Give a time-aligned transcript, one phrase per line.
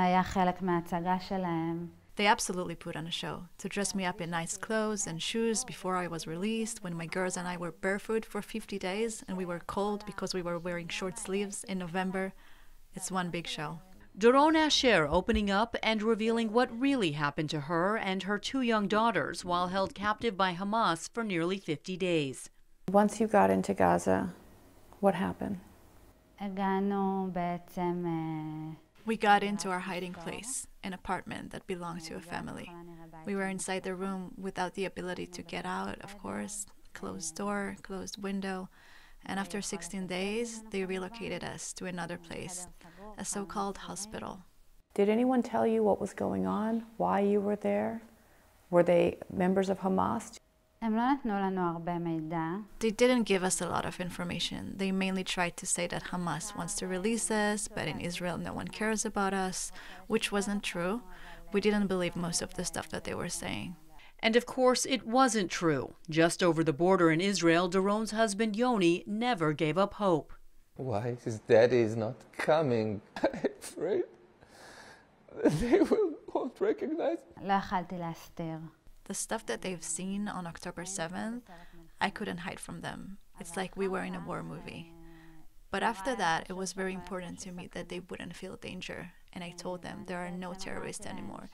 [0.00, 1.88] היה חלק מההצגה שלהם.
[2.16, 5.64] They absolutely put on a show to dress me up in nice clothes and shoes
[5.64, 9.36] before I was released, when my girls and I were barefoot for 50 days and
[9.36, 12.32] we were cold because we were wearing short sleeves in November.
[12.94, 13.80] It's one big show.
[14.18, 18.88] Doron Asher opening up and revealing what really happened to her and her two young
[18.88, 22.48] daughters while held captive by Hamas for nearly 50 days.
[22.90, 24.32] Once you got into Gaza,
[25.00, 25.58] what happened?
[26.40, 28.04] הגענו בעצם...
[29.05, 32.71] We got into our hiding place, an apartment that belonged to a family.
[33.25, 36.65] We were inside the room without the ability to get out, of course.
[36.93, 38.69] Closed door, closed window.
[39.25, 42.67] And after 16 days, they relocated us to another place,
[43.17, 44.43] a so called hospital.
[44.93, 48.01] Did anyone tell you what was going on, why you were there?
[48.69, 50.39] Were they members of Hamas?
[52.79, 54.73] They didn't give us a lot of information.
[54.77, 58.51] They mainly tried to say that Hamas wants to release us, but in Israel no
[58.51, 59.71] one cares about us,
[60.07, 61.03] which wasn't true.
[61.53, 63.75] We didn't believe most of the stuff that they were saying.
[64.23, 65.93] And of course, it wasn't true.
[66.09, 70.33] Just over the border in Israel, Doron's husband Yoni never gave up hope.
[70.77, 73.01] Why his daddy is not coming?
[73.17, 74.03] I'm afraid
[75.43, 77.19] they will, won't recognize
[79.11, 81.41] the stuff that they've seen on October 7th,
[81.99, 83.17] I couldn't hide from them.
[83.41, 84.93] It's like we were in a war movie.
[85.69, 89.11] But after that, it was very important to me that they wouldn't feel danger.
[89.33, 91.49] And I told them there are no terrorists anymore.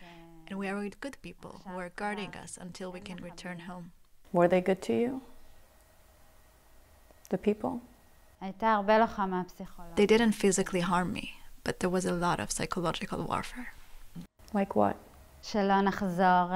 [0.47, 3.91] And we are with good people who are guarding us until we can return home.
[4.31, 5.21] Were they good to you?
[7.31, 7.81] The people?
[9.95, 13.73] They didn't physically harm me, but there was a lot of psychological warfare.
[14.53, 14.95] Like what?
[15.46, 16.50] שלא נחזור...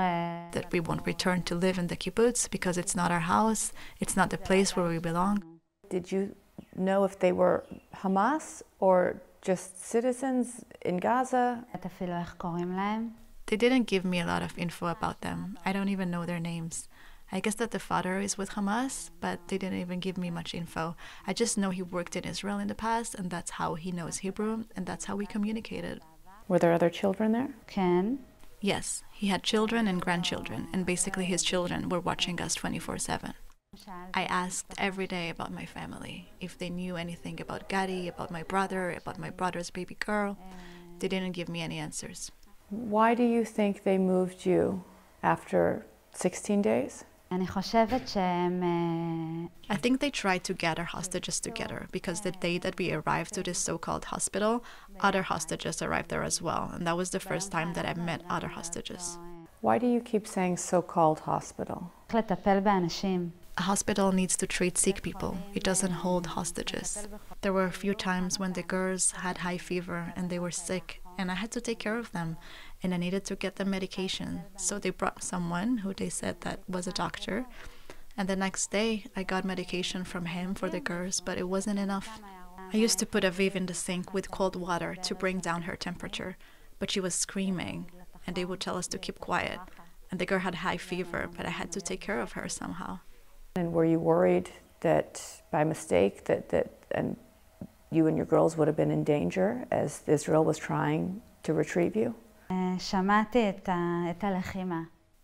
[0.52, 4.16] That we won't return to live in the kibbutz because it's not our house, it's
[4.16, 5.42] not the place where we belong.
[5.88, 6.34] Did you
[6.77, 7.64] know if they were
[8.02, 11.64] Hamas or just citizens in Gaza?
[11.86, 13.10] אפילו איך קוראים להם.
[13.46, 15.56] They didn't give me a lot of info about them.
[15.64, 16.88] I don't even know their names.
[17.30, 20.54] I guess that the father is with Hamas, but they didn't even give me much
[20.54, 20.97] info.
[21.26, 24.19] I just know he worked in Israel in the past, and that's how he knows
[24.19, 26.00] Hebrew, and that's how we communicated.
[26.48, 27.50] Were there other children there?
[27.66, 28.19] כן.
[28.63, 33.33] Yes, he had children and grandchildren, and basically his children were watching us 24 7.
[34.13, 38.44] I asked every day about my family, if they knew anything about Gadi, about my
[38.44, 40.38] brother, about my brother's baby girl.
[41.00, 42.31] They didn't give me any answers.
[42.69, 44.83] Why do you think they moved you
[45.23, 47.05] after 16 days?
[47.32, 48.62] אני חושבת שהם...
[49.69, 53.42] I think they tried to gather hostages together because the day that we arrived to
[53.42, 54.62] this so-called hospital,
[55.00, 58.22] other hostages arrived there as well, and that was the first time that I met
[58.37, 59.19] other hostages.
[59.60, 61.91] Why do you keep saying so-called hospital?
[62.14, 63.31] לטפל באנשים.
[63.59, 65.34] A hospital needs to treat sick people.
[65.54, 67.09] It doesn't hold hostages.
[67.41, 71.00] There were a few times when the girls had high fever and they were sick,
[71.21, 72.37] and I had to take care of them
[72.83, 74.41] and I needed to get them medication.
[74.57, 77.45] So they brought someone who they said that was a doctor.
[78.17, 81.79] And the next day, I got medication from him for the girls, but it wasn't
[81.79, 82.19] enough.
[82.73, 85.75] I used to put Aviv in the sink with cold water to bring down her
[85.75, 86.37] temperature,
[86.79, 87.91] but she was screaming,
[88.25, 89.59] and they would tell us to keep quiet.
[90.09, 92.99] And the girl had high fever, but I had to take care of her somehow.
[93.55, 94.49] And were you worried
[94.81, 97.15] that by mistake that, that and
[97.91, 101.96] you and your girls would have been in danger as Israel was trying to retrieve
[101.96, 102.16] you?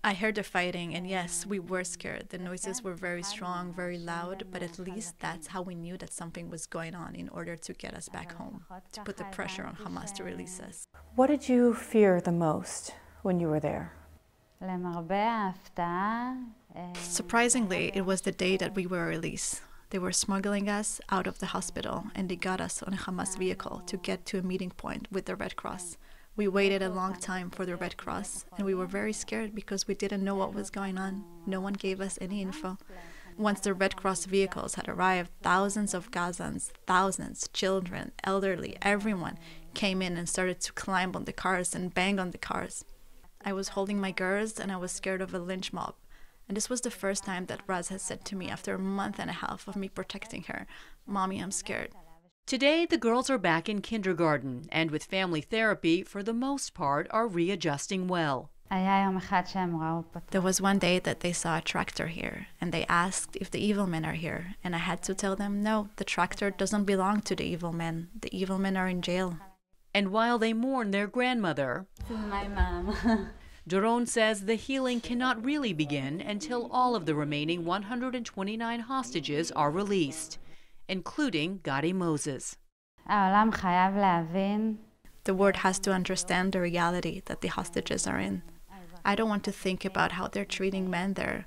[0.03, 2.29] I heard the fighting, and yes, we were scared.
[2.29, 6.13] The noises were very strong, very loud, but at least that's how we knew that
[6.13, 8.63] something was going on in order to get us back home,
[8.93, 10.87] to put the pressure on Hamas to release us.
[11.15, 13.93] What did you fear the most when you were there?
[16.93, 19.61] Surprisingly, it was the day that we were released.
[19.89, 23.37] They were smuggling us out of the hospital, and they got us on a Hamas
[23.37, 25.97] vehicle to get to a meeting point with the Red Cross.
[26.35, 29.87] We waited a long time for the Red Cross, and we were very scared because
[29.87, 31.23] we didn't know what was going on.
[31.45, 32.77] No one gave us any info.
[33.37, 39.37] Once the Red Cross vehicles had arrived, thousands of Gazans, thousands, children, elderly, everyone
[39.73, 42.83] came in and started to climb on the cars and bang on the cars.
[43.45, 45.95] I was holding my girls and I was scared of a lynch mob.
[46.47, 49.19] And this was the first time that Raz had said to me after a month
[49.19, 50.65] and a half of me protecting her,
[51.05, 51.91] Mommy, I'm scared.
[52.45, 57.07] Today, the girls are back in kindergarten and with family therapy, for the most part,
[57.11, 58.51] are readjusting well.
[60.31, 63.63] There was one day that they saw a tractor here and they asked if the
[63.63, 64.55] evil men are here.
[64.63, 68.09] And I had to tell them, no, the tractor doesn't belong to the evil men.
[68.21, 69.37] The evil men are in jail.
[69.93, 73.29] And while they mourn their grandmother, my mom.
[73.67, 79.69] Doron says the healing cannot really begin until all of the remaining 129 hostages are
[79.69, 80.37] released,
[80.87, 82.55] including Gadi Moses.
[85.25, 88.41] The world has to understand the reality that the hostages are in.
[89.03, 91.45] I don't want to think about how they're treating men there,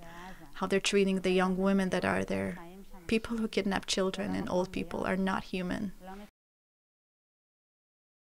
[0.54, 2.58] how they're treating the young women that are there.
[3.06, 5.92] People who kidnap children and old people are not human.